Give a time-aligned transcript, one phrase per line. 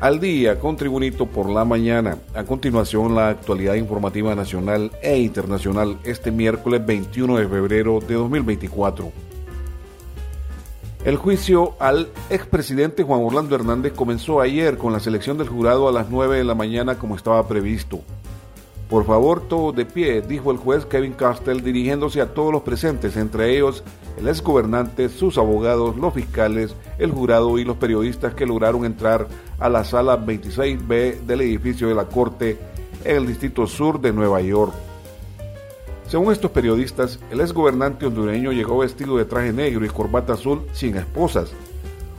[0.00, 2.18] al día con Tribunito por la mañana.
[2.34, 9.10] A continuación, la actualidad informativa nacional e internacional este miércoles 21 de febrero de 2024.
[11.04, 15.92] El juicio al expresidente Juan Orlando Hernández comenzó ayer con la selección del jurado a
[15.92, 18.00] las 9 de la mañana como estaba previsto.
[18.88, 23.16] Por favor, todo de pie, dijo el juez Kevin Castell dirigiéndose a todos los presentes,
[23.16, 23.82] entre ellos
[24.16, 29.26] el exgobernante, sus abogados, los fiscales, el jurado y los periodistas que lograron entrar
[29.58, 32.58] a la sala 26B del edificio de la Corte
[33.04, 34.72] en el Distrito Sur de Nueva York.
[36.06, 40.96] Según estos periodistas, el exgobernante hondureño llegó vestido de traje negro y corbata azul sin
[40.96, 41.50] esposas.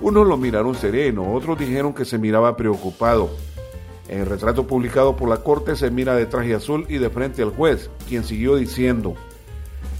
[0.00, 3.30] Unos lo miraron sereno, otros dijeron que se miraba preocupado.
[4.08, 7.42] En el retrato publicado por la corte se mira de traje azul y de frente
[7.42, 9.14] al juez, quien siguió diciendo,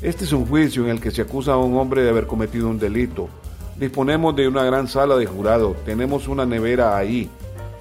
[0.02, 2.68] Este es un juicio en el que se acusa a un hombre de haber cometido
[2.68, 3.28] un delito.
[3.76, 7.30] Disponemos de una gran sala de jurado, tenemos una nevera ahí.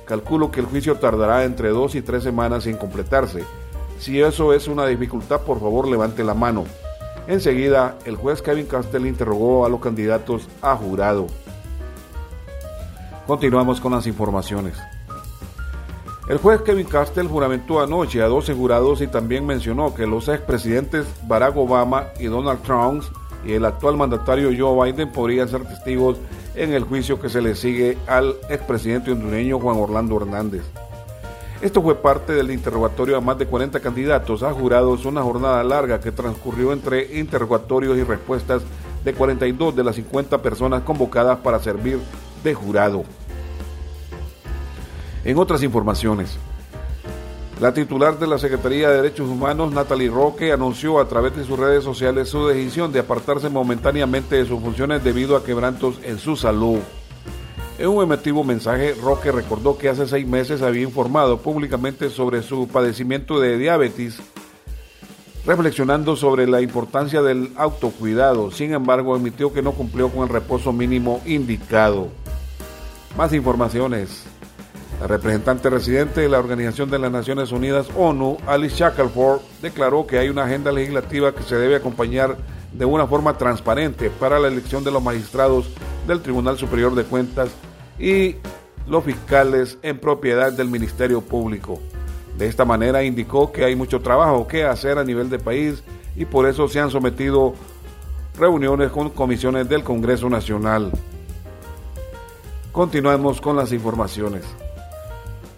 [0.05, 3.43] Calculo que el juicio tardará entre dos y tres semanas en completarse.
[3.99, 6.65] Si eso es una dificultad, por favor levante la mano.
[7.27, 11.27] Enseguida, el juez Kevin Castell interrogó a los candidatos a jurado.
[13.27, 14.77] Continuamos con las informaciones.
[16.27, 21.05] El juez Kevin Castell juramentó anoche a 12 jurados y también mencionó que los expresidentes
[21.27, 23.03] Barack Obama y Donald Trump
[23.45, 26.17] y el actual mandatario Joe Biden podrían ser testigos
[26.55, 30.63] en el juicio que se le sigue al expresidente hondureño Juan Orlando Hernández.
[31.61, 35.99] Esto fue parte del interrogatorio a más de 40 candidatos a jurados, una jornada larga
[35.99, 38.63] que transcurrió entre interrogatorios y respuestas
[39.03, 41.99] de 42 de las 50 personas convocadas para servir
[42.45, 43.03] de jurado.
[45.25, 46.37] En otras informaciones,
[47.61, 51.57] la titular de la Secretaría de Derechos Humanos, Natalie Roque, anunció a través de sus
[51.57, 56.35] redes sociales su decisión de apartarse momentáneamente de sus funciones debido a quebrantos en su
[56.35, 56.79] salud.
[57.79, 62.67] En un emotivo mensaje, Roque recordó que hace seis meses había informado públicamente sobre su
[62.67, 64.19] padecimiento de diabetes,
[65.45, 68.51] reflexionando sobre la importancia del autocuidado.
[68.51, 72.09] Sin embargo, admitió que no cumplió con el reposo mínimo indicado.
[73.17, 74.25] Más informaciones.
[75.03, 80.17] La representante residente de la Organización de las Naciones Unidas, ONU, Alice Shackelford, declaró que
[80.17, 82.37] hay una agenda legislativa que se debe acompañar
[82.71, 85.69] de una forma transparente para la elección de los magistrados
[86.07, 87.49] del Tribunal Superior de Cuentas
[87.99, 88.37] y
[88.87, 91.81] los fiscales en propiedad del Ministerio Público.
[92.37, 95.83] De esta manera indicó que hay mucho trabajo que hacer a nivel de país
[96.15, 97.55] y por eso se han sometido
[98.39, 100.93] reuniones con comisiones del Congreso Nacional.
[102.71, 104.45] Continuamos con las informaciones.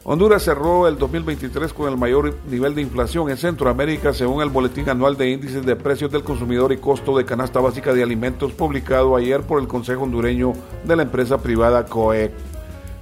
[0.08, 4.88] Honduras cerró el 2023 con el mayor nivel de inflación en Centroamérica según el Boletín
[4.88, 9.16] Anual de Índices de Precios del Consumidor y Costo de Canasta Básica de Alimentos publicado
[9.16, 12.32] ayer por el Consejo Hondureño de la empresa privada COEC.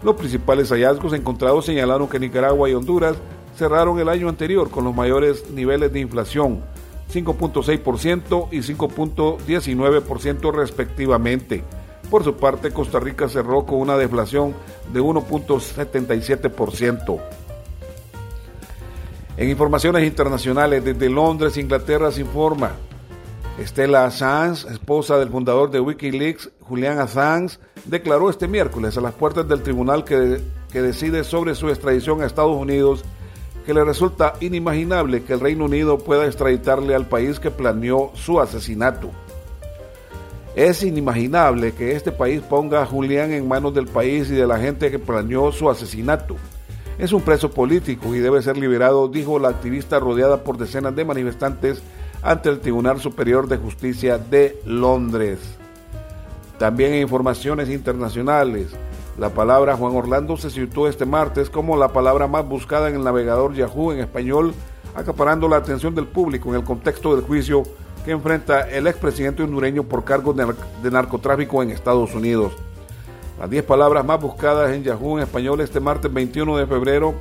[0.01, 3.17] Los principales hallazgos encontrados señalaron que Nicaragua y Honduras
[3.57, 6.61] cerraron el año anterior con los mayores niveles de inflación,
[7.13, 11.65] 5.6% y 5.19% respectivamente
[12.09, 14.53] por su parte, Costa Rica cerró con una deflación
[14.91, 17.21] de 1.77%.
[19.35, 22.73] En informaciones internacionales, desde Londres, Inglaterra, se informa.
[23.57, 29.47] Estela Assange, esposa del fundador de Wikileaks, Julian Assange, declaró este miércoles a las puertas
[29.47, 30.41] del tribunal que,
[30.71, 33.03] que decide sobre su extradición a Estados Unidos
[33.65, 38.39] que le resulta inimaginable que el Reino Unido pueda extraditarle al país que planeó su
[38.39, 39.09] asesinato.
[40.55, 44.59] Es inimaginable que este país ponga a Julián en manos del país y de la
[44.59, 46.35] gente que planeó su asesinato.
[46.99, 51.05] Es un preso político y debe ser liberado, dijo la activista rodeada por decenas de
[51.05, 51.81] manifestantes
[52.21, 55.39] ante el Tribunal Superior de Justicia de Londres.
[56.59, 58.67] También en informaciones internacionales,
[59.17, 63.03] la palabra Juan Orlando se situó este martes como la palabra más buscada en el
[63.03, 64.53] navegador Yahoo en español,
[64.93, 67.63] acaparando la atención del público en el contexto del juicio
[68.03, 72.53] que enfrenta el expresidente hondureño por cargos de, narcotráfico en Estados Unidos.
[73.39, 77.13] Las 10 palabras más buscadas en Yahoo en español este martes 21 de febrero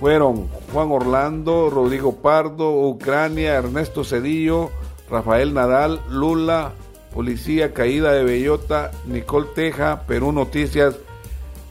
[0.00, 4.70] fueron Juan Orlando, Rodrigo Pardo, Ucrania, Ernesto Cedillo,
[5.10, 6.72] Rafael Nadal, Lula,
[7.12, 10.96] Policía Caída de Bellota, Nicole Teja, Perú Noticias,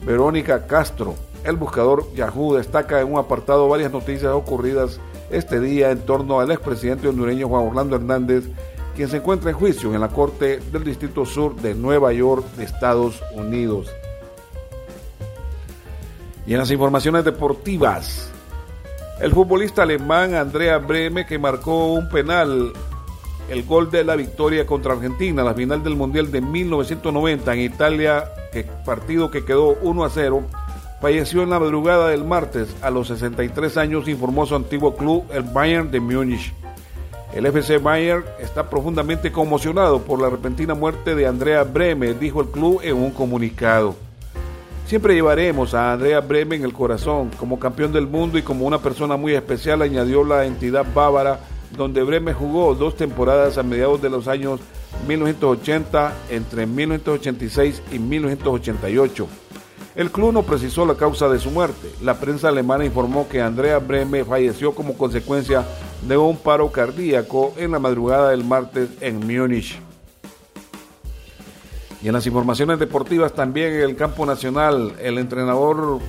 [0.05, 1.15] Verónica Castro.
[1.43, 4.99] El buscador Yahoo destaca en un apartado varias noticias ocurridas
[5.31, 8.45] este día en torno al expresidente hondureño Juan Orlando Hernández,
[8.95, 13.21] quien se encuentra en juicio en la Corte del Distrito Sur de Nueva York Estados
[13.33, 13.89] Unidos.
[16.45, 18.29] Y en las informaciones deportivas,
[19.21, 22.73] el futbolista alemán Andrea Breme, que marcó un penal,
[23.49, 28.25] el gol de la victoria contra Argentina, la final del Mundial de 1990 en Italia,
[28.85, 30.43] partido que quedó 1 a 0,
[31.01, 35.41] falleció en la madrugada del martes a los 63 años, informó su antiguo club, el
[35.41, 36.53] Bayern de Múnich.
[37.33, 42.49] El FC Bayern está profundamente conmocionado por la repentina muerte de Andrea Breme, dijo el
[42.49, 43.95] club en un comunicado.
[44.85, 48.79] Siempre llevaremos a Andrea Breme en el corazón, como campeón del mundo y como una
[48.79, 51.39] persona muy especial, añadió la entidad bávara,
[51.75, 54.59] donde Breme jugó dos temporadas a mediados de los años
[55.07, 59.27] 1980, entre 1986 y 1988.
[59.95, 61.91] El club no precisó la causa de su muerte.
[62.01, 65.65] La prensa alemana informó que Andrea Breme falleció como consecuencia
[66.07, 69.79] de un paro cardíaco en la madrugada del martes en Múnich.
[72.01, 75.99] Y en las informaciones deportivas también en el campo nacional, el entrenador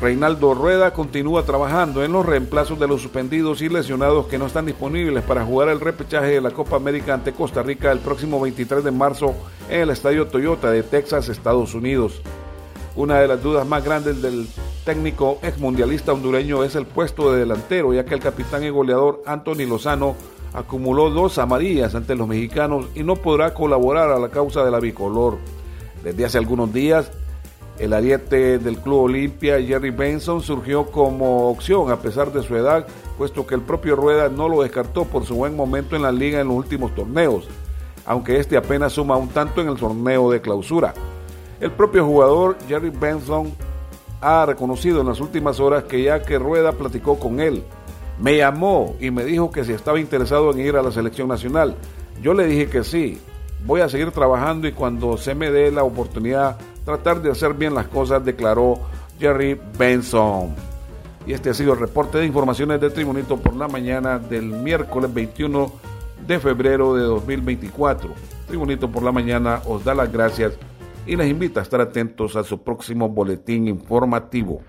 [0.00, 4.66] Reinaldo Rueda continúa trabajando en los reemplazos de los suspendidos y lesionados que no están
[4.66, 8.82] disponibles para jugar el repechaje de la Copa América ante Costa Rica el próximo 23
[8.82, 9.34] de marzo
[9.68, 12.20] en el Estadio Toyota de Texas, Estados Unidos.
[12.96, 14.46] Una de las dudas más grandes del
[14.84, 19.20] técnico ex mundialista hondureño es el puesto de delantero, ya que el capitán y goleador
[19.26, 20.14] Anthony Lozano
[20.52, 24.78] acumuló dos amarillas ante los mexicanos y no podrá colaborar a la causa de la
[24.78, 25.38] bicolor.
[26.04, 27.10] Desde hace algunos días,
[27.80, 32.86] el ariete del Club Olimpia, Jerry Benson, surgió como opción a pesar de su edad,
[33.18, 36.40] puesto que el propio Rueda no lo descartó por su buen momento en la liga
[36.40, 37.48] en los últimos torneos,
[38.06, 40.94] aunque este apenas suma un tanto en el torneo de clausura.
[41.64, 43.50] El propio jugador Jerry Benson
[44.20, 47.64] ha reconocido en las últimas horas que ya que Rueda platicó con él,
[48.20, 51.74] me llamó y me dijo que si estaba interesado en ir a la selección nacional.
[52.20, 53.18] Yo le dije que sí,
[53.64, 57.72] voy a seguir trabajando y cuando se me dé la oportunidad tratar de hacer bien
[57.72, 58.80] las cosas, declaró
[59.18, 60.54] Jerry Benson.
[61.26, 65.14] Y este ha sido el reporte de informaciones de Tribunito por la mañana del miércoles
[65.14, 65.72] 21
[66.26, 68.10] de febrero de 2024.
[68.48, 70.58] Tribunito por la mañana os da las gracias
[71.06, 74.62] y les invita a estar atentos a su próximo boletín informativo.